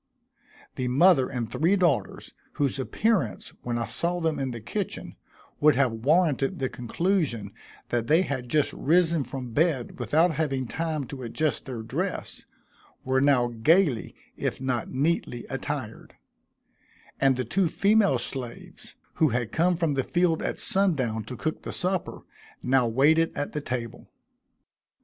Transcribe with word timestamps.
The 0.77 0.87
mother 0.87 1.29
and 1.29 1.47
three 1.47 1.75
daughters, 1.75 2.33
whose 2.53 2.79
appearance, 2.79 3.53
when 3.61 3.77
I 3.77 3.85
saw 3.85 4.19
them 4.19 4.39
in 4.39 4.49
the 4.49 4.59
kitchen, 4.59 5.15
would 5.59 5.75
have 5.75 5.91
warranted 5.91 6.57
the 6.57 6.69
conclusion 6.69 7.51
that 7.89 8.07
they 8.07 8.23
had 8.23 8.49
just 8.49 8.73
risen 8.73 9.23
from 9.23 9.51
bed 9.53 9.99
without 9.99 10.31
having 10.31 10.65
time 10.65 11.03
to 11.05 11.21
adjust 11.21 11.67
their 11.67 11.83
dress, 11.83 12.47
were 13.05 13.21
now 13.21 13.49
gaily, 13.49 14.15
if 14.35 14.59
not 14.59 14.89
neatly 14.89 15.45
attired; 15.51 16.15
and 17.19 17.35
the 17.35 17.45
two 17.45 17.67
female 17.67 18.17
slaves, 18.17 18.95
who 19.17 19.29
had 19.29 19.51
come 19.51 19.77
from 19.77 19.93
the 19.93 20.03
field 20.03 20.41
at 20.41 20.57
sundown 20.57 21.23
to 21.25 21.37
cook 21.37 21.61
the 21.61 21.71
supper, 21.71 22.21
now 22.63 22.87
waited 22.87 23.31
at 23.37 23.51
the 23.51 23.61
table. 23.61 24.09